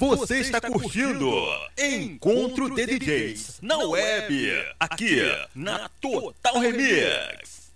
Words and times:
Você 0.00 0.38
está 0.38 0.62
curtindo 0.62 1.30
Encontro 1.76 2.74
de 2.74 2.86
DJs 2.86 3.58
na 3.60 3.76
web, 3.76 4.50
aqui 4.80 5.20
na 5.54 5.90
Total 6.00 6.58
Remix. 6.58 7.68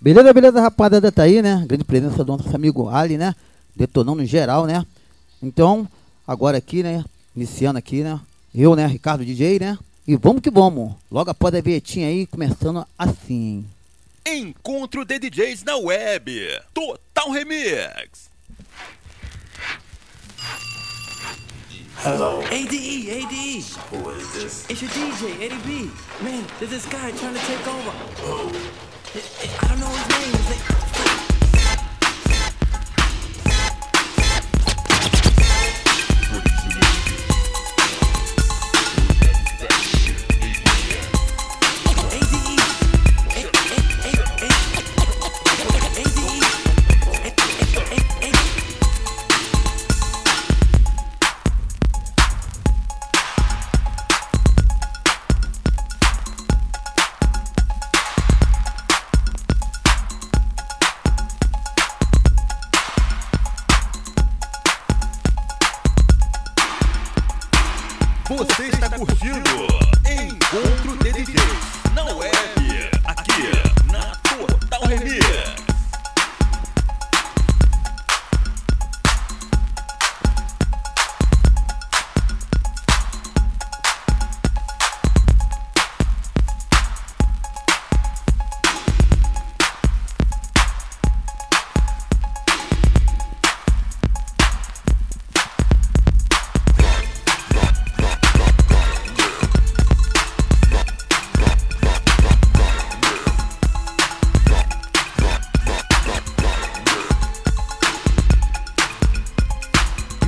Beleza, 0.00 0.32
beleza, 0.32 0.60
rapaziada, 0.60 1.12
tá 1.12 1.22
aí, 1.22 1.40
né? 1.40 1.64
Grande 1.64 1.84
presença 1.84 2.24
do 2.24 2.36
nosso 2.36 2.52
amigo 2.52 2.88
Ali, 2.88 3.16
né? 3.16 3.32
Detonando 3.76 4.24
em 4.24 4.26
geral, 4.26 4.66
né? 4.66 4.84
Então, 5.40 5.88
agora 6.26 6.58
aqui, 6.58 6.82
né? 6.82 7.04
Iniciando 7.36 7.78
aqui, 7.78 8.02
né? 8.02 8.18
Eu, 8.52 8.74
né? 8.74 8.84
Ricardo 8.84 9.24
DJ, 9.24 9.60
né? 9.60 9.78
E 10.04 10.16
vamos 10.16 10.42
que 10.42 10.50
vamos. 10.50 10.92
Logo 11.12 11.30
após 11.30 11.54
a 11.54 11.60
vietinha 11.60 12.08
aí, 12.08 12.26
começando 12.26 12.84
assim. 12.98 13.64
Encontro 14.26 15.04
de 15.04 15.16
DJs 15.16 15.62
na 15.62 15.76
web, 15.76 16.60
Total 16.74 17.30
Remix. 17.30 18.31
Hello. 22.04 22.42
ADE, 22.50 22.72
ADE. 22.72 23.62
Who 23.90 24.10
is 24.10 24.34
this? 24.34 24.66
It's 24.68 24.82
your 24.82 24.90
DJ, 24.90 25.40
Eddie 25.40 25.62
B. 25.64 25.90
Man, 26.20 26.44
there's 26.58 26.72
this 26.72 26.86
guy 26.86 27.12
trying 27.12 27.34
to 27.34 27.40
take 27.40 27.64
over. 27.68 27.90
Who? 28.26 28.48
I 29.62 29.68
don't 29.68 29.78
know. 29.78 29.86
His 29.86 30.48
name- 30.50 31.01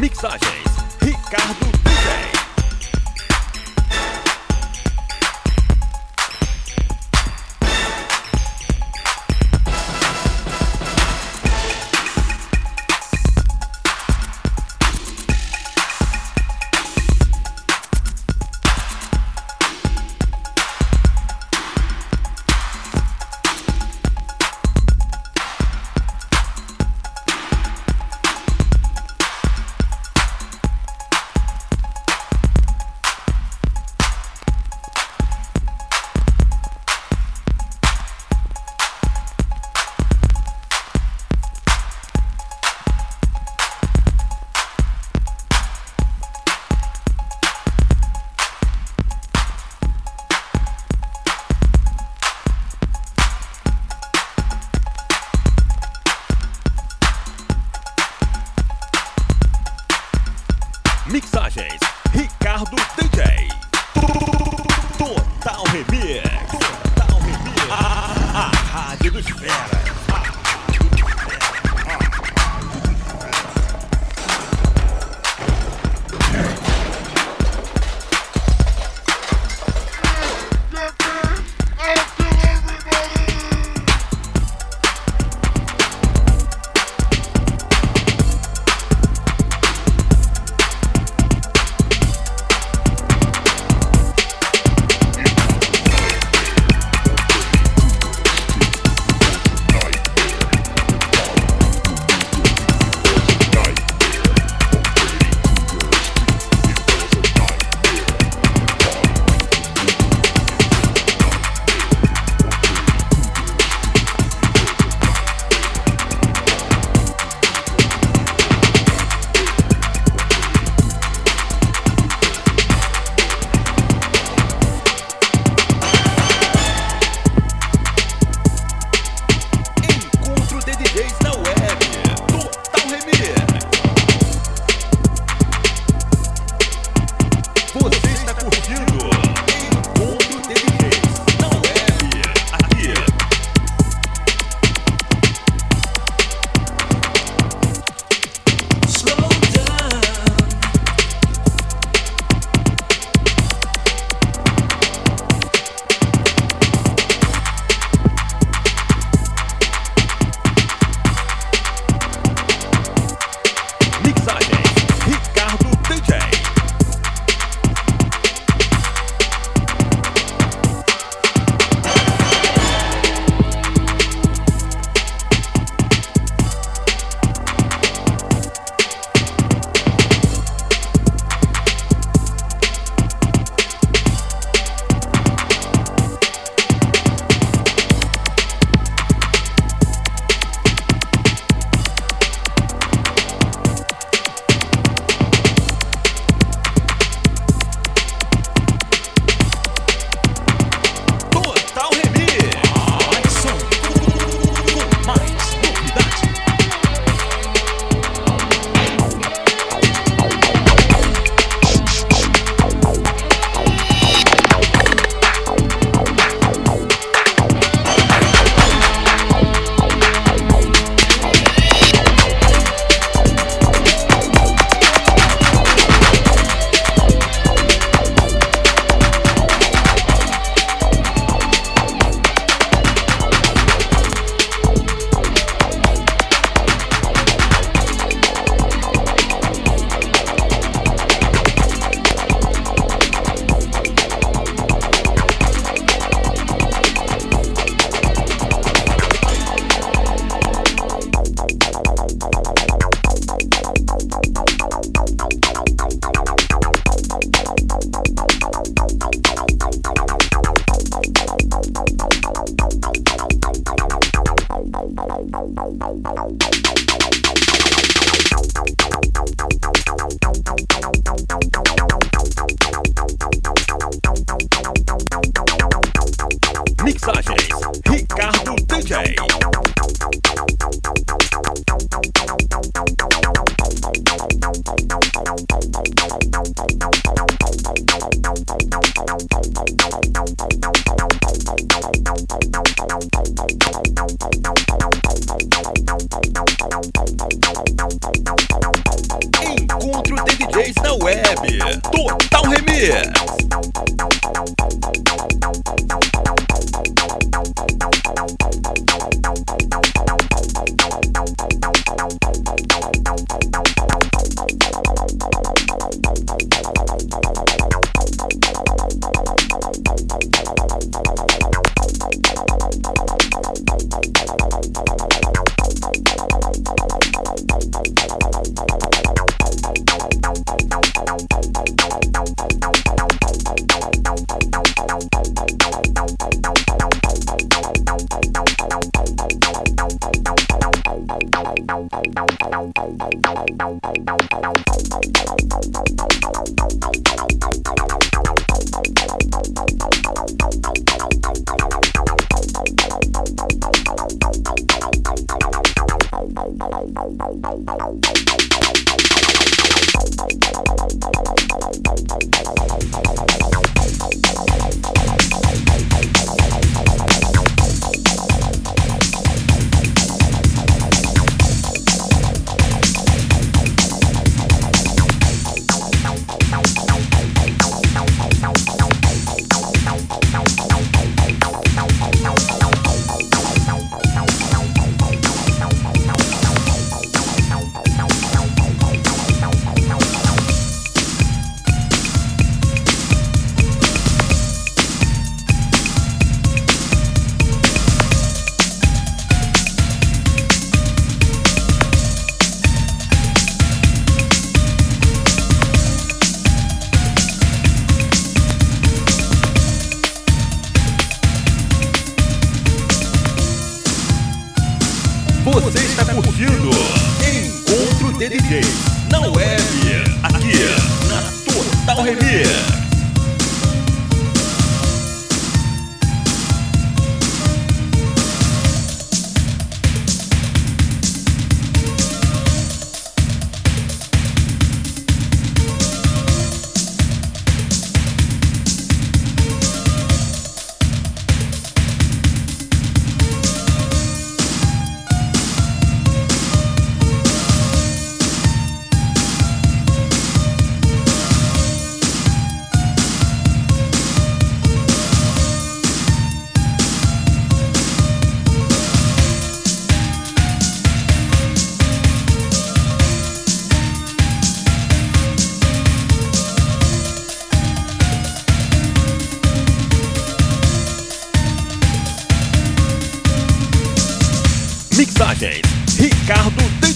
Mixagens 0.05 0.69
Ricardo 1.00 1.64
DJ. 1.83 2.23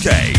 Okay. 0.01 0.38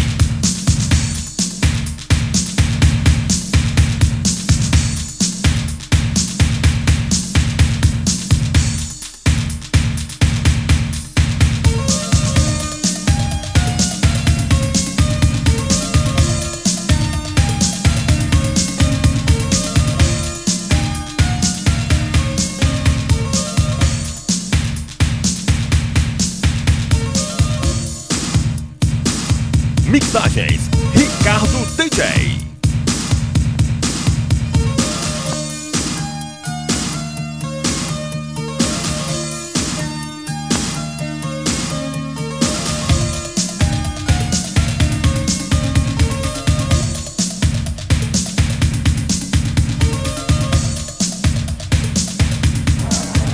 Mixagens 29.89 30.69
Ricardo 30.93 31.65
DJ. 31.75 32.37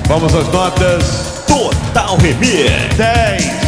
Vamos 0.07 0.33
às 0.33 0.47
notas. 0.53 1.03
Total 1.47 2.15
Remix. 2.17 2.95
10. 2.95 3.64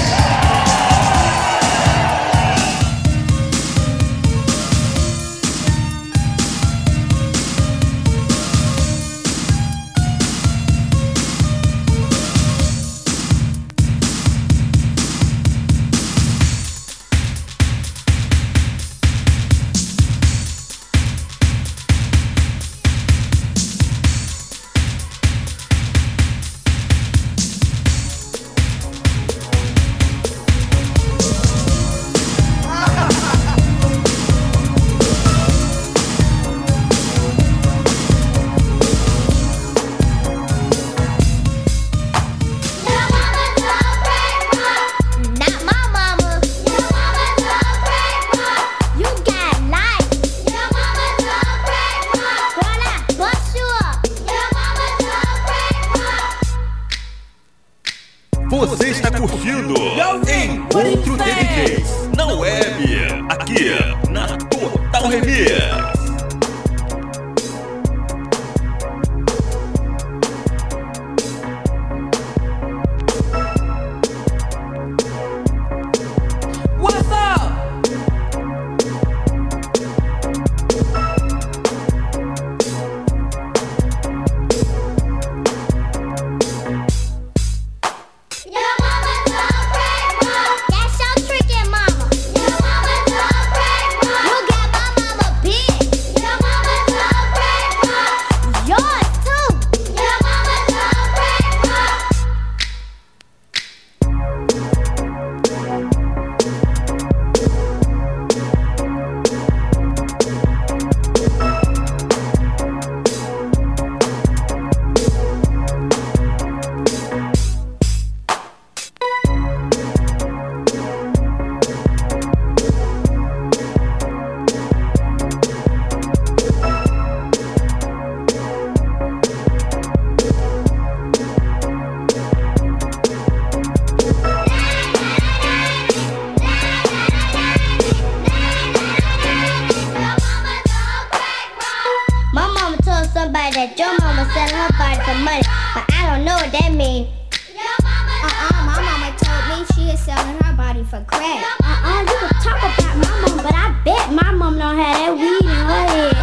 Somebody 143.18 143.50
that 143.58 143.74
your 143.74 143.98
mama 143.98 144.30
selling 144.30 144.54
her 144.54 144.70
body 144.78 145.02
for 145.02 145.18
money, 145.26 145.42
but 145.74 145.90
I 145.90 146.06
don't 146.06 146.22
know 146.22 146.38
what 146.38 146.54
that 146.54 146.70
means. 146.70 147.10
Uh-uh, 147.50 148.62
my 148.62 148.78
mama 148.78 149.10
told 149.18 149.42
me 149.50 149.66
she 149.74 149.90
is 149.90 149.98
selling 150.06 150.38
her 150.46 150.54
body 150.54 150.86
for 150.86 151.02
crack. 151.10 151.42
Uh-uh, 151.66 152.06
you 152.06 152.14
can 152.14 152.30
talk 152.46 152.62
about 152.62 152.94
my 153.02 153.10
mom, 153.26 153.42
but 153.42 153.58
I 153.58 153.74
bet 153.82 154.14
my 154.14 154.30
mom 154.38 154.62
don't 154.62 154.78
have 154.78 155.02
that 155.02 155.14
weed 155.18 155.50
in 155.50 155.58
her 155.66 155.86
head. 155.98 156.14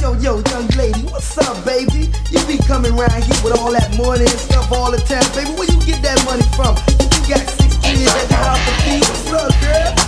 Yo, 0.00 0.16
yo, 0.24 0.40
young 0.48 0.68
lady, 0.72 1.04
what's 1.12 1.36
up, 1.36 1.52
baby? 1.68 2.08
You 2.32 2.40
be 2.48 2.56
coming 2.64 2.96
around 2.96 3.20
here 3.20 3.36
with 3.44 3.52
all 3.52 3.68
that 3.76 3.92
money 4.00 4.24
and 4.24 4.40
stuff 4.40 4.72
all 4.72 4.88
the 4.88 5.04
time, 5.04 5.28
baby. 5.36 5.52
Where 5.52 5.68
you 5.68 5.76
get 5.84 6.00
that 6.00 6.16
money 6.24 6.48
from? 6.56 6.80
You 6.96 7.28
got 7.28 7.44
six 7.60 7.76
kids 7.84 8.08
at 8.08 8.32
the 8.32 8.40
house 8.40 8.56
to 8.56 8.72
feed. 8.88 9.04
What's 9.04 9.36
up, 9.36 9.52
girl? 9.60 10.03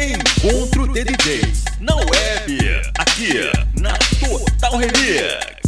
Encontro 0.00 0.86
de 0.86 1.04
DJs 1.04 1.64
na 1.78 1.94
web. 1.94 2.58
Aqui 2.98 3.50
na 3.78 3.92
Total 4.18 4.78
Remix. 4.78 5.59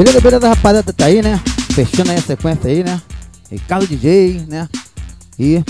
Beleza, 0.00 0.18
beleza, 0.22 0.48
rapaziada, 0.48 0.92
tá 0.94 1.04
aí, 1.04 1.20
né? 1.20 1.38
Fechando 1.74 2.10
aí 2.10 2.16
a 2.16 2.22
sequência 2.22 2.70
aí, 2.70 2.82
né? 2.82 3.02
Ricardo 3.50 3.86
DJ, 3.86 4.46
né? 4.48 4.66
E 5.38 5.62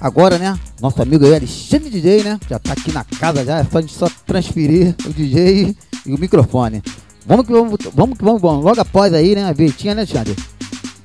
agora, 0.00 0.38
né? 0.38 0.58
Nosso 0.80 1.00
amigo 1.00 1.24
aí, 1.24 1.36
Alexandre 1.36 1.88
DJ, 1.88 2.24
né? 2.24 2.40
Já 2.50 2.58
tá 2.58 2.72
aqui 2.72 2.90
na 2.90 3.04
casa 3.04 3.44
já, 3.44 3.58
é 3.58 3.64
só 3.64 3.78
a 3.78 3.80
gente 3.80 3.94
só 3.94 4.10
transferir 4.26 4.96
o 5.06 5.12
DJ 5.12 5.76
e 6.04 6.12
o 6.12 6.18
microfone. 6.18 6.82
Vamos 7.24 7.46
que 7.46 7.52
vamos, 7.52 7.78
vamos 7.94 8.18
que 8.18 8.24
vamos, 8.24 8.42
vamos. 8.42 8.64
Logo 8.64 8.80
após 8.80 9.14
aí, 9.14 9.36
né? 9.36 9.44
A 9.44 9.52
vinhetinha, 9.52 9.94
né, 9.94 10.00
Alexandre? 10.00 10.34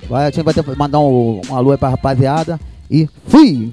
Vai, 0.10 0.24
a 0.24 0.32
gente 0.32 0.42
vai 0.42 0.52
ter, 0.52 0.66
mandar 0.76 1.00
um, 1.02 1.42
um 1.48 1.56
alô 1.56 1.72
aí 1.72 1.78
pra 1.78 1.90
rapaziada. 1.90 2.60
E 2.90 3.08
fui! 3.28 3.72